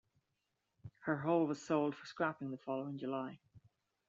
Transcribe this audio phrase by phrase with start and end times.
[1.01, 3.37] Her hull was sold for scrapping the following July.